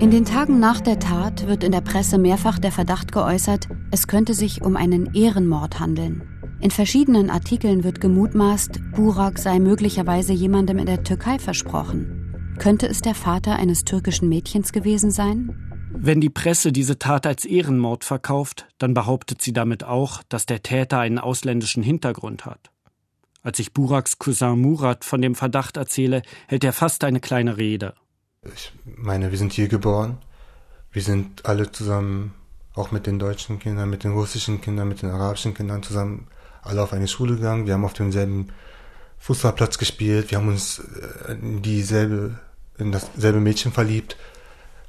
In 0.00 0.10
den 0.10 0.24
Tagen 0.24 0.58
nach 0.58 0.80
der 0.80 0.98
Tat 0.98 1.46
wird 1.46 1.62
in 1.62 1.72
der 1.72 1.80
Presse 1.80 2.18
mehrfach 2.18 2.58
der 2.58 2.72
Verdacht 2.72 3.12
geäußert, 3.12 3.68
es 3.92 4.08
könnte 4.08 4.34
sich 4.34 4.62
um 4.62 4.76
einen 4.76 5.14
Ehrenmord 5.14 5.78
handeln. 5.78 6.31
In 6.62 6.70
verschiedenen 6.70 7.28
Artikeln 7.28 7.82
wird 7.82 8.00
gemutmaßt, 8.00 8.92
Burak 8.92 9.40
sei 9.40 9.58
möglicherweise 9.58 10.32
jemandem 10.32 10.78
in 10.78 10.86
der 10.86 11.02
Türkei 11.02 11.40
versprochen. 11.40 12.54
Könnte 12.56 12.86
es 12.86 13.00
der 13.00 13.16
Vater 13.16 13.56
eines 13.56 13.84
türkischen 13.84 14.28
Mädchens 14.28 14.72
gewesen 14.72 15.10
sein? 15.10 15.90
Wenn 15.92 16.20
die 16.20 16.30
Presse 16.30 16.70
diese 16.70 17.00
Tat 17.00 17.26
als 17.26 17.44
Ehrenmord 17.44 18.04
verkauft, 18.04 18.68
dann 18.78 18.94
behauptet 18.94 19.42
sie 19.42 19.52
damit 19.52 19.82
auch, 19.82 20.22
dass 20.28 20.46
der 20.46 20.62
Täter 20.62 21.00
einen 21.00 21.18
ausländischen 21.18 21.82
Hintergrund 21.82 22.46
hat. 22.46 22.70
Als 23.42 23.58
ich 23.58 23.72
Buraks 23.74 24.20
Cousin 24.20 24.60
Murat 24.60 25.04
von 25.04 25.20
dem 25.20 25.34
Verdacht 25.34 25.76
erzähle, 25.76 26.22
hält 26.46 26.62
er 26.62 26.72
fast 26.72 27.02
eine 27.02 27.18
kleine 27.18 27.56
Rede. 27.56 27.94
Ich 28.54 28.72
meine, 28.84 29.32
wir 29.32 29.38
sind 29.38 29.52
hier 29.52 29.66
geboren. 29.66 30.18
Wir 30.92 31.02
sind 31.02 31.44
alle 31.44 31.72
zusammen, 31.72 32.34
auch 32.74 32.92
mit 32.92 33.08
den 33.08 33.18
deutschen 33.18 33.58
Kindern, 33.58 33.90
mit 33.90 34.04
den 34.04 34.12
russischen 34.12 34.60
Kindern, 34.60 34.86
mit 34.86 35.02
den 35.02 35.10
arabischen 35.10 35.54
Kindern 35.54 35.82
zusammen 35.82 36.28
alle 36.62 36.82
auf 36.82 36.92
eine 36.92 37.08
Schule 37.08 37.36
gegangen, 37.36 37.66
wir 37.66 37.74
haben 37.74 37.84
auf 37.84 37.92
demselben 37.92 38.48
Fußballplatz 39.18 39.78
gespielt, 39.78 40.30
wir 40.30 40.38
haben 40.38 40.48
uns 40.48 40.80
äh, 41.28 41.32
in 41.32 41.62
dieselbe, 41.62 42.38
in 42.78 42.92
dasselbe 42.92 43.40
Mädchen 43.40 43.72
verliebt. 43.72 44.16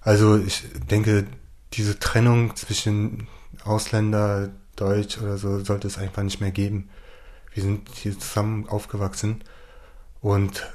Also 0.01 0.37
ich 0.37 0.63
denke, 0.89 1.25
diese 1.73 1.99
Trennung 1.99 2.55
zwischen 2.55 3.27
Ausländer, 3.63 4.49
Deutsch 4.75 5.19
oder 5.19 5.37
so 5.37 5.63
sollte 5.63 5.87
es 5.87 5.97
einfach 5.97 6.23
nicht 6.23 6.41
mehr 6.41 6.51
geben. 6.51 6.89
Wir 7.53 7.63
sind 7.63 7.89
hier 7.93 8.17
zusammen 8.17 8.67
aufgewachsen 8.67 9.43
und 10.19 10.67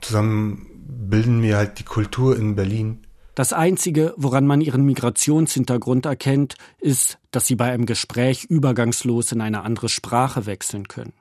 zusammen 0.00 0.66
bilden 0.86 1.42
wir 1.42 1.56
halt 1.56 1.78
die 1.78 1.84
Kultur 1.84 2.36
in 2.36 2.54
Berlin. 2.54 3.04
Das 3.40 3.54
Einzige, 3.54 4.12
woran 4.18 4.46
man 4.46 4.60
ihren 4.60 4.84
Migrationshintergrund 4.84 6.04
erkennt, 6.04 6.56
ist, 6.78 7.18
dass 7.30 7.46
sie 7.46 7.56
bei 7.56 7.72
einem 7.72 7.86
Gespräch 7.86 8.44
übergangslos 8.44 9.32
in 9.32 9.40
eine 9.40 9.62
andere 9.62 9.88
Sprache 9.88 10.44
wechseln 10.44 10.88
können. 10.88 11.14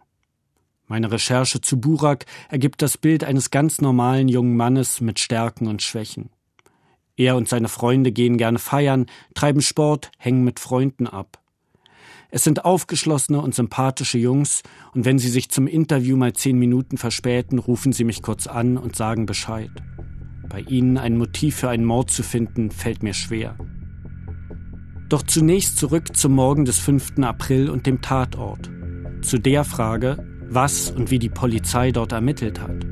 Meine 0.86 1.14
Recherche 1.14 1.62
zu 1.62 1.80
Burak 1.80 2.26
ergibt 2.50 2.82
das 2.82 2.98
Bild 2.98 3.24
eines 3.24 3.52
ganz 3.52 3.80
normalen 3.80 4.28
jungen 4.28 4.58
Mannes 4.58 5.00
mit 5.00 5.18
Stärken 5.18 5.68
und 5.68 5.82
Schwächen. 5.82 6.30
Er 7.16 7.38
und 7.38 7.48
seine 7.48 7.70
Freunde 7.70 8.12
gehen 8.12 8.38
gerne 8.38 8.60
feiern, 8.60 9.06
treiben 9.34 9.62
Sport, 9.62 10.12
hängen 10.18 10.44
mit 10.44 10.60
Freunden 10.60 11.08
ab. 11.08 11.42
Es 12.32 12.44
sind 12.44 12.66
aufgeschlossene 12.66 13.40
und 13.40 13.56
sympathische 13.56 14.18
Jungs, 14.18 14.62
und 14.94 15.06
wenn 15.06 15.20
sie 15.20 15.30
sich 15.30 15.52
zum 15.52 15.68
Interview 15.68 16.18
mal 16.18 16.34
zehn 16.34 16.60
Minuten 16.60 16.98
verspäten, 16.98 17.60
rufen 17.60 17.94
sie 17.94 18.04
mich 18.04 18.22
kurz 18.22 18.46
an 18.46 18.78
und 18.78 18.98
sagen 18.98 19.26
Bescheid. 19.26 19.72
Bei 20.50 20.62
ihnen 20.62 20.98
ein 20.98 21.16
Motiv 21.16 21.58
für 21.58 21.70
einen 21.70 21.86
Mord 21.86 22.10
zu 22.10 22.24
finden, 22.24 22.72
fällt 22.72 23.04
mir 23.04 23.14
schwer. 23.14 23.56
Doch 25.08 25.22
zunächst 25.22 25.78
zurück 25.78 26.16
zum 26.18 26.34
Morgen 26.34 26.66
des 26.66 26.80
5. 26.80 27.20
April 27.22 27.70
und 27.70 27.86
dem 27.86 28.02
Tatort. 28.02 28.70
Zu 29.22 29.38
der 29.38 29.64
Frage, 29.64 30.26
was 30.50 30.90
und 30.90 31.12
wie 31.12 31.20
die 31.20 31.30
Polizei 31.30 31.92
dort 31.92 32.12
ermittelt 32.12 32.60
hat. 32.60 32.86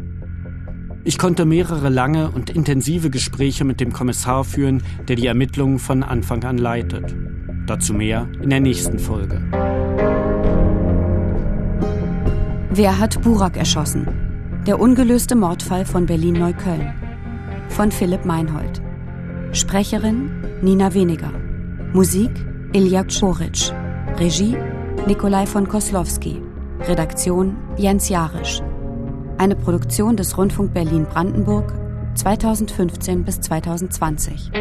Ich 1.04 1.18
konnte 1.18 1.46
mehrere 1.46 1.90
lange 1.90 2.30
und 2.30 2.50
intensive 2.50 3.10
Gespräche 3.10 3.64
mit 3.64 3.80
dem 3.80 3.94
Kommissar 3.94 4.44
führen, 4.44 4.84
der 5.08 5.16
die 5.16 5.26
Ermittlungen 5.26 5.80
von 5.80 6.04
Anfang 6.04 6.44
an 6.44 6.58
leitet. 6.58 7.16
Dazu 7.66 7.94
mehr 7.94 8.28
in 8.42 8.50
der 8.50 8.60
nächsten 8.60 9.00
Folge. 9.00 9.42
Wer 12.70 13.00
hat 13.00 13.22
Burak 13.22 13.58
erschossen? 13.58 14.08
Der 14.68 14.80
ungelöste 14.80 15.36
Mordfall 15.36 15.86
von 15.86 16.06
Berlin-Neukölln. 16.06 17.07
Von 17.70 17.92
Philipp 17.92 18.26
Meinhold. 18.26 18.82
Sprecherin 19.52 20.32
Nina 20.62 20.94
Weniger. 20.94 21.32
Musik 21.94 22.32
Ilja 22.74 23.04
Czoric. 23.04 23.72
Regie 24.20 24.58
Nikolai 25.06 25.46
von 25.46 25.68
Koslowski. 25.68 26.42
Redaktion 26.88 27.56
Jens 27.78 28.10
Jarisch. 28.10 28.62
Eine 29.38 29.56
Produktion 29.56 30.18
des 30.18 30.38
Rundfunk 30.38 30.74
Berlin-Brandenburg 30.74 31.74
2015 32.16 33.24
bis 33.24 33.40
2020. 33.42 34.52